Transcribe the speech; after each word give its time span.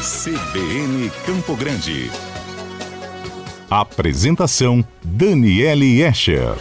CBN 0.00 1.10
Campo 1.26 1.54
Grande. 1.54 2.10
Apresentação 3.68 4.82
Daniele 5.04 6.00
Escher. 6.00 6.56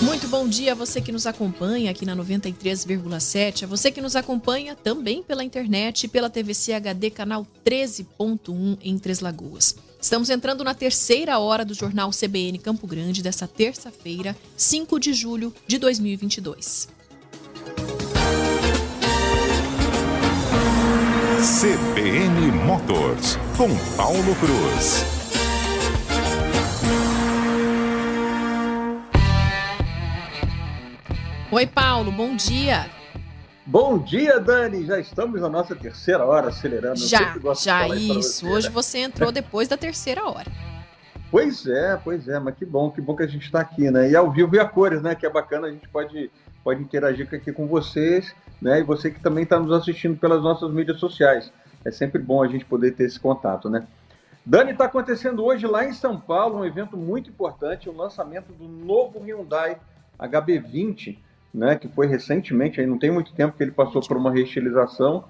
Muito 0.00 0.28
bom 0.28 0.46
dia 0.46 0.70
a 0.70 0.74
você 0.76 1.00
que 1.00 1.10
nos 1.10 1.26
acompanha 1.26 1.90
aqui 1.90 2.06
na 2.06 2.14
93,7, 2.14 3.64
a 3.64 3.66
você 3.66 3.90
que 3.90 4.00
nos 4.00 4.14
acompanha 4.14 4.76
também 4.76 5.20
pela 5.20 5.42
internet 5.42 6.04
e 6.04 6.08
pela 6.08 6.30
TVC 6.30 6.74
HD 6.74 7.10
canal 7.10 7.44
13.1 7.64 8.78
em 8.80 8.96
Três 8.96 9.18
Lagoas. 9.18 9.74
Estamos 10.00 10.30
entrando 10.30 10.62
na 10.62 10.74
terceira 10.74 11.40
hora 11.40 11.64
do 11.64 11.74
jornal 11.74 12.10
CBN 12.10 12.56
Campo 12.58 12.86
Grande 12.86 13.20
dessa 13.20 13.48
terça-feira, 13.48 14.36
5 14.56 15.00
de 15.00 15.12
julho 15.12 15.52
de 15.66 15.76
2022. 15.76 17.01
CBN 21.42 22.52
Motors, 22.64 23.36
com 23.56 23.68
Paulo 23.96 24.32
Cruz. 24.36 25.04
Oi, 31.50 31.66
Paulo, 31.66 32.12
bom 32.12 32.36
dia. 32.36 32.86
Bom 33.66 33.98
dia, 33.98 34.38
Dani. 34.38 34.86
Já 34.86 35.00
estamos 35.00 35.40
na 35.40 35.48
nossa 35.48 35.74
terceira 35.74 36.24
hora 36.24 36.46
acelerando. 36.46 37.00
Já, 37.00 37.36
já 37.60 37.88
isso. 37.88 38.48
Hoje 38.48 38.68
né? 38.68 38.72
você 38.72 38.98
entrou 38.98 39.32
depois 39.34 39.66
da 39.66 39.76
terceira 39.76 40.24
hora. 40.24 40.46
Pois 41.28 41.66
é, 41.66 41.96
pois 42.04 42.28
é, 42.28 42.38
mas 42.38 42.54
que 42.54 42.64
bom, 42.64 42.88
que 42.88 43.00
bom 43.00 43.16
que 43.16 43.24
a 43.24 43.26
gente 43.26 43.46
está 43.46 43.58
aqui, 43.58 43.90
né? 43.90 44.08
E 44.08 44.14
ao 44.14 44.30
vivo 44.30 44.54
e 44.54 44.60
a 44.60 44.64
cores, 44.64 45.02
né? 45.02 45.16
Que 45.16 45.26
é 45.26 45.30
bacana, 45.30 45.66
a 45.66 45.72
gente 45.72 45.88
pode, 45.88 46.30
pode 46.62 46.82
interagir 46.82 47.28
aqui 47.32 47.52
com 47.52 47.66
vocês, 47.66 48.34
né? 48.60 48.80
E 48.80 48.82
você 48.82 49.10
que 49.10 49.20
também 49.20 49.44
está 49.44 49.58
nos 49.58 49.72
assistindo 49.72 50.18
pelas 50.18 50.42
nossas 50.42 50.70
mídias 50.72 50.98
sociais. 50.98 51.52
É 51.84 51.90
sempre 51.90 52.20
bom 52.20 52.42
a 52.42 52.48
gente 52.48 52.64
poder 52.64 52.92
ter 52.92 53.04
esse 53.04 53.18
contato, 53.18 53.68
né? 53.68 53.86
Dani, 54.44 54.72
está 54.72 54.86
acontecendo 54.86 55.44
hoje 55.44 55.66
lá 55.66 55.84
em 55.84 55.92
São 55.92 56.18
Paulo 56.18 56.58
um 56.58 56.64
evento 56.64 56.96
muito 56.96 57.30
importante, 57.30 57.88
o 57.88 57.96
lançamento 57.96 58.52
do 58.52 58.66
novo 58.66 59.20
Hyundai 59.20 59.76
HB20, 60.18 61.16
né, 61.54 61.76
que 61.76 61.86
foi 61.86 62.06
recentemente, 62.08 62.80
aí 62.80 62.86
não 62.86 62.98
tem 62.98 63.10
muito 63.10 63.32
tempo 63.34 63.56
que 63.56 63.62
ele 63.62 63.70
passou 63.70 64.00
por 64.02 64.16
uma 64.16 64.32
reestilização, 64.32 65.24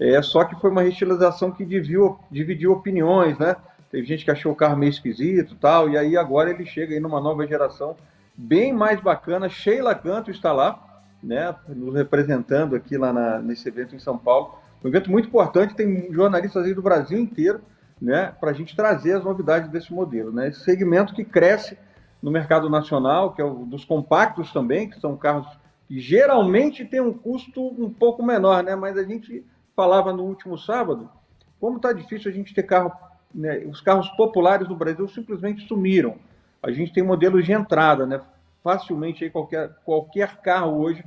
é, 0.00 0.20
só 0.22 0.44
que 0.44 0.58
foi 0.60 0.70
uma 0.70 0.82
reestilização 0.82 1.52
que 1.52 1.64
dividiu, 1.64 2.18
dividiu 2.30 2.72
opiniões, 2.72 3.38
né? 3.38 3.56
Teve 3.90 4.06
gente 4.06 4.24
que 4.24 4.30
achou 4.30 4.52
o 4.52 4.56
carro 4.56 4.76
meio 4.76 4.90
esquisito 4.90 5.56
tal, 5.60 5.88
e 5.88 5.96
aí 5.96 6.16
agora 6.16 6.50
ele 6.50 6.64
chega 6.66 6.94
aí 6.94 7.00
numa 7.00 7.20
nova 7.20 7.46
geração 7.46 7.96
bem 8.38 8.72
mais 8.72 9.00
bacana. 9.00 9.48
Sheila 9.48 9.96
Canto 9.96 10.30
está 10.30 10.52
lá, 10.52 11.02
né, 11.20 11.52
nos 11.68 11.92
representando 11.94 12.76
aqui 12.76 12.96
lá 12.96 13.12
na, 13.12 13.40
nesse 13.40 13.68
evento 13.68 13.96
em 13.96 13.98
São 13.98 14.16
Paulo. 14.16 14.56
Um 14.84 14.88
evento 14.88 15.10
muito 15.10 15.26
importante, 15.26 15.74
tem 15.74 16.12
jornalistas 16.12 16.64
aí 16.64 16.72
do 16.72 16.80
Brasil 16.80 17.18
inteiro, 17.18 17.60
né, 18.00 18.32
para 18.40 18.50
a 18.50 18.54
gente 18.54 18.76
trazer 18.76 19.14
as 19.16 19.24
novidades 19.24 19.68
desse 19.70 19.92
modelo, 19.92 20.30
né? 20.30 20.46
Esse 20.46 20.60
segmento 20.60 21.12
que 21.12 21.24
cresce 21.24 21.76
no 22.22 22.30
mercado 22.30 22.70
nacional, 22.70 23.34
que 23.34 23.42
é 23.42 23.44
o 23.44 23.66
dos 23.66 23.84
compactos 23.84 24.52
também, 24.52 24.88
que 24.88 25.00
são 25.00 25.16
carros 25.16 25.48
que 25.88 25.98
geralmente 25.98 26.84
têm 26.84 27.00
um 27.00 27.12
custo 27.12 27.60
um 27.60 27.90
pouco 27.90 28.22
menor, 28.22 28.62
né? 28.62 28.76
Mas 28.76 28.96
a 28.96 29.02
gente 29.02 29.44
falava 29.74 30.12
no 30.12 30.22
último 30.22 30.56
sábado, 30.56 31.10
como 31.58 31.78
está 31.78 31.92
difícil 31.92 32.30
a 32.30 32.34
gente 32.34 32.54
ter 32.54 32.62
carro, 32.62 32.92
né? 33.34 33.64
os 33.66 33.80
carros 33.80 34.08
populares 34.10 34.68
no 34.68 34.76
Brasil 34.76 35.08
simplesmente 35.08 35.66
sumiram. 35.66 36.16
A 36.62 36.70
gente 36.70 36.92
tem 36.92 37.02
modelos 37.02 37.44
de 37.44 37.52
entrada, 37.52 38.06
né? 38.06 38.20
Facilmente 38.62 39.24
aí 39.24 39.30
qualquer, 39.30 39.70
qualquer 39.84 40.36
carro 40.38 40.80
hoje 40.80 41.04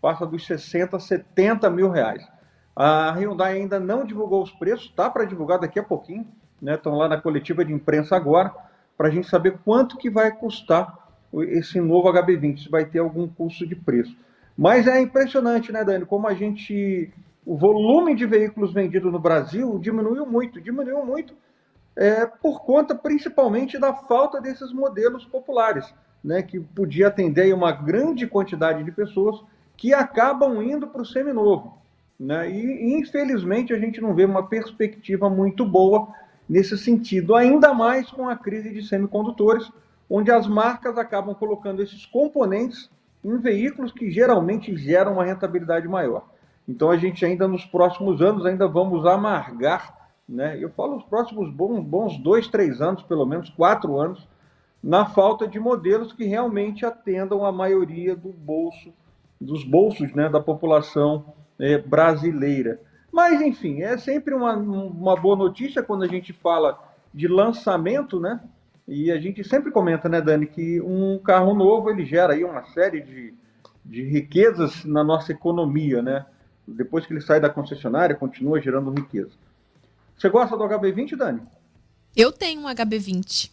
passa 0.00 0.26
dos 0.26 0.46
60, 0.46 0.98
70 0.98 1.68
mil 1.70 1.90
reais. 1.90 2.26
A 2.74 3.10
Hyundai 3.12 3.56
ainda 3.58 3.78
não 3.78 4.04
divulgou 4.04 4.42
os 4.42 4.50
preços, 4.50 4.86
está 4.86 5.10
para 5.10 5.24
divulgar 5.24 5.58
daqui 5.58 5.78
a 5.78 5.82
pouquinho, 5.82 6.26
né? 6.60 6.74
Estão 6.74 6.94
lá 6.96 7.08
na 7.08 7.20
coletiva 7.20 7.64
de 7.64 7.72
imprensa 7.72 8.16
agora 8.16 8.52
para 8.96 9.08
a 9.08 9.10
gente 9.10 9.28
saber 9.28 9.58
quanto 9.64 9.98
que 9.98 10.08
vai 10.08 10.30
custar 10.30 10.96
esse 11.48 11.80
novo 11.80 12.12
HB20, 12.12 12.64
se 12.64 12.68
vai 12.68 12.84
ter 12.84 12.98
algum 12.98 13.26
custo 13.26 13.66
de 13.66 13.74
preço. 13.74 14.16
Mas 14.56 14.86
é 14.86 15.00
impressionante, 15.00 15.72
né, 15.72 15.82
Dani, 15.82 16.04
como 16.04 16.28
a 16.28 16.34
gente, 16.34 17.10
o 17.44 17.56
volume 17.56 18.14
de 18.14 18.26
veículos 18.26 18.72
vendidos 18.72 19.10
no 19.10 19.18
Brasil 19.18 19.78
diminuiu 19.78 20.26
muito, 20.26 20.60
diminuiu 20.60 21.04
muito 21.04 21.34
é, 21.96 22.26
por 22.26 22.62
conta 22.62 22.94
principalmente 22.94 23.78
da 23.78 23.92
falta 23.92 24.40
desses 24.40 24.72
modelos 24.72 25.24
populares, 25.24 25.92
né, 26.22 26.42
que 26.42 26.60
podia 26.60 27.08
atender 27.08 27.52
uma 27.54 27.72
grande 27.72 28.26
quantidade 28.26 28.82
de 28.84 28.92
pessoas 28.92 29.40
que 29.76 29.92
acabam 29.92 30.62
indo 30.62 30.86
para 30.86 31.02
o 31.02 31.06
seminovo. 31.06 31.78
Né? 32.18 32.50
E, 32.50 32.94
infelizmente, 32.94 33.72
a 33.72 33.78
gente 33.78 34.00
não 34.00 34.14
vê 34.14 34.24
uma 34.24 34.46
perspectiva 34.46 35.28
muito 35.28 35.66
boa 35.66 36.08
nesse 36.48 36.78
sentido, 36.78 37.34
ainda 37.34 37.74
mais 37.74 38.10
com 38.10 38.28
a 38.28 38.36
crise 38.36 38.70
de 38.70 38.86
semicondutores, 38.86 39.68
onde 40.08 40.30
as 40.30 40.46
marcas 40.46 40.98
acabam 40.98 41.34
colocando 41.34 41.82
esses 41.82 42.06
componentes 42.06 42.90
em 43.24 43.36
veículos 43.38 43.92
que 43.92 44.10
geralmente 44.10 44.76
geram 44.76 45.14
uma 45.14 45.24
rentabilidade 45.24 45.88
maior. 45.88 46.28
Então 46.68 46.90
a 46.90 46.96
gente 46.96 47.24
ainda 47.24 47.48
nos 47.48 47.64
próximos 47.64 48.20
anos 48.20 48.46
ainda 48.46 48.68
vamos 48.68 49.04
amargar, 49.06 50.01
né? 50.32 50.56
Eu 50.58 50.70
falo 50.70 50.96
os 50.96 51.04
próximos 51.04 51.50
bons, 51.50 51.84
bons 51.84 52.18
dois, 52.18 52.48
três 52.48 52.80
anos, 52.80 53.02
pelo 53.02 53.26
menos 53.26 53.50
quatro 53.50 53.98
anos, 53.98 54.26
na 54.82 55.04
falta 55.04 55.46
de 55.46 55.60
modelos 55.60 56.12
que 56.12 56.24
realmente 56.24 56.84
atendam 56.84 57.44
a 57.44 57.52
maioria 57.52 58.16
do 58.16 58.30
bolso, 58.30 58.92
dos 59.40 59.62
bolsos, 59.62 60.12
né, 60.14 60.28
da 60.28 60.40
população 60.40 61.34
é, 61.58 61.78
brasileira. 61.78 62.80
Mas, 63.12 63.40
enfim, 63.42 63.82
é 63.82 63.96
sempre 63.98 64.34
uma, 64.34 64.54
uma 64.56 65.14
boa 65.14 65.36
notícia 65.36 65.82
quando 65.82 66.02
a 66.02 66.08
gente 66.08 66.32
fala 66.32 66.78
de 67.12 67.28
lançamento, 67.28 68.18
né? 68.18 68.40
E 68.88 69.12
a 69.12 69.20
gente 69.20 69.44
sempre 69.44 69.70
comenta, 69.70 70.08
né, 70.08 70.20
Dani, 70.20 70.46
que 70.46 70.80
um 70.80 71.18
carro 71.18 71.54
novo 71.54 71.90
ele 71.90 72.04
gera 72.04 72.32
aí 72.32 72.42
uma 72.42 72.64
série 72.64 73.02
de, 73.02 73.34
de 73.84 74.02
riquezas 74.02 74.84
na 74.84 75.04
nossa 75.04 75.30
economia, 75.30 76.00
né? 76.00 76.24
Depois 76.66 77.04
que 77.04 77.12
ele 77.12 77.20
sai 77.20 77.38
da 77.38 77.50
concessionária, 77.50 78.16
continua 78.16 78.60
gerando 78.60 78.90
riqueza. 78.90 79.32
Você 80.18 80.28
gosta 80.28 80.56
do 80.56 80.64
HB20, 80.64 81.16
Dani? 81.16 81.42
Eu 82.16 82.30
tenho 82.30 82.62
um 82.62 82.66
HB20. 82.66 83.50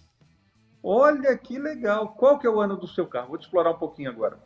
Olha 0.83 1.37
que 1.37 1.57
legal. 1.57 2.09
Qual 2.09 2.39
que 2.39 2.47
é 2.47 2.49
o 2.49 2.59
ano 2.59 2.77
do 2.77 2.87
seu 2.87 3.05
carro? 3.07 3.29
Vou 3.29 3.37
te 3.37 3.43
explorar 3.43 3.71
um 3.71 3.77
pouquinho 3.77 4.09
agora. 4.09 4.37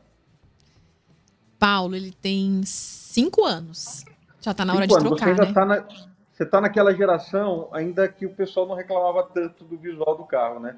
Paulo, 1.59 1.95
ele 1.95 2.11
tem 2.11 2.61
cinco 2.65 3.45
anos. 3.45 4.03
Já 4.41 4.51
está 4.51 4.65
na 4.65 4.73
hora 4.73 4.87
de 4.87 4.97
trocar, 4.97 5.35
você 5.35 5.45
né? 5.45 5.53
Tá 5.53 5.65
na, 5.65 5.87
você 6.33 6.43
está 6.43 6.59
naquela 6.59 6.93
geração 6.93 7.69
ainda 7.71 8.07
que 8.07 8.25
o 8.25 8.33
pessoal 8.33 8.67
não 8.67 8.75
reclamava 8.75 9.23
tanto 9.23 9.63
do 9.63 9.77
visual 9.77 10.17
do 10.17 10.25
carro, 10.25 10.59
né? 10.59 10.75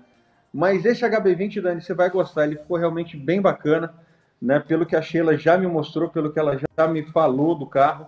Mas 0.53 0.85
esse 0.85 1.03
HB20, 1.03 1.61
Dani, 1.61 1.81
você 1.81 1.93
vai 1.93 2.09
gostar. 2.09 2.45
Ele 2.45 2.57
ficou 2.57 2.77
realmente 2.77 3.17
bem 3.17 3.41
bacana, 3.41 3.93
né? 4.41 4.59
Pelo 4.59 4.85
que 4.85 4.95
a 4.95 5.01
Sheila 5.01 5.37
já 5.37 5.57
me 5.57 5.65
mostrou, 5.65 6.09
pelo 6.09 6.31
que 6.31 6.39
ela 6.39 6.57
já 6.57 6.87
me 6.87 7.03
falou 7.03 7.55
do 7.55 7.65
carro, 7.65 8.05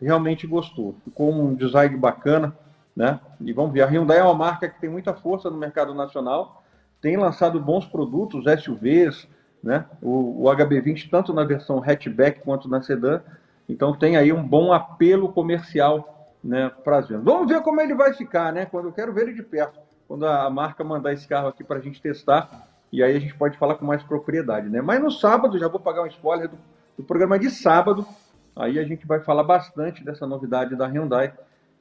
realmente 0.00 0.46
gostou. 0.46 0.96
Ficou 1.04 1.32
um 1.32 1.54
design 1.54 1.96
bacana, 1.96 2.56
né? 2.96 3.20
E 3.40 3.52
vamos 3.52 3.72
ver. 3.72 3.82
A 3.82 3.86
Hyundai 3.86 4.18
é 4.18 4.22
uma 4.22 4.34
marca 4.34 4.68
que 4.68 4.80
tem 4.80 4.90
muita 4.90 5.14
força 5.14 5.50
no 5.50 5.56
mercado 5.56 5.94
nacional, 5.94 6.62
tem 7.00 7.16
lançado 7.16 7.60
bons 7.60 7.86
produtos, 7.86 8.44
SUVs, 8.62 9.28
né? 9.62 9.86
O, 10.02 10.44
o 10.44 10.44
HB20 10.44 11.08
tanto 11.10 11.32
na 11.32 11.44
versão 11.44 11.82
hatchback 11.82 12.40
quanto 12.40 12.68
na 12.68 12.82
sedã 12.82 13.20
então 13.68 13.94
tem 13.94 14.16
aí 14.16 14.32
um 14.32 14.46
bom 14.46 14.72
apelo 14.72 15.32
comercial 15.32 16.32
né, 16.42 16.70
para 16.84 16.98
as 16.98 17.08
vendas. 17.08 17.24
Vamos 17.24 17.48
ver 17.48 17.62
como 17.62 17.80
ele 17.80 17.94
vai 17.94 18.12
ficar, 18.12 18.52
né? 18.52 18.66
Quando 18.66 18.86
eu 18.88 18.92
quero 18.92 19.12
ver 19.12 19.22
ele 19.22 19.34
de 19.34 19.42
perto, 19.42 19.78
quando 20.06 20.26
a 20.26 20.50
marca 20.50 20.84
mandar 20.84 21.12
esse 21.12 21.26
carro 21.26 21.48
aqui 21.48 21.64
para 21.64 21.78
a 21.78 21.80
gente 21.80 22.00
testar, 22.00 22.68
e 22.92 23.02
aí 23.02 23.16
a 23.16 23.18
gente 23.18 23.34
pode 23.34 23.56
falar 23.56 23.76
com 23.76 23.86
mais 23.86 24.02
propriedade, 24.02 24.68
né? 24.68 24.82
Mas 24.82 25.00
no 25.00 25.10
sábado, 25.10 25.58
já 25.58 25.68
vou 25.68 25.80
pagar 25.80 26.02
um 26.02 26.06
spoiler 26.06 26.48
do, 26.48 26.58
do 26.98 27.02
programa 27.02 27.38
de 27.38 27.50
sábado, 27.50 28.06
aí 28.54 28.78
a 28.78 28.84
gente 28.84 29.06
vai 29.06 29.20
falar 29.20 29.42
bastante 29.42 30.04
dessa 30.04 30.26
novidade 30.26 30.76
da 30.76 30.86
Hyundai, 30.86 31.32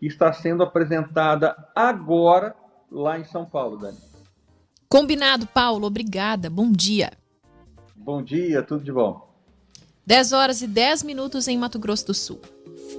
que 0.03 0.07
está 0.07 0.33
sendo 0.33 0.63
apresentada 0.63 1.55
agora 1.73 2.53
lá 2.91 3.17
em 3.17 3.23
São 3.23 3.45
Paulo, 3.45 3.77
Dani. 3.77 3.97
Combinado, 4.89 5.47
Paulo. 5.47 5.87
Obrigada. 5.87 6.49
Bom 6.49 6.69
dia. 6.69 7.13
Bom 7.95 8.21
dia, 8.21 8.61
tudo 8.61 8.83
de 8.83 8.91
bom. 8.91 9.33
10 10.05 10.33
horas 10.33 10.61
e 10.61 10.67
10 10.67 11.03
minutos 11.03 11.47
em 11.47 11.57
Mato 11.57 11.79
Grosso 11.79 12.07
do 12.07 12.13
Sul. 12.13 12.41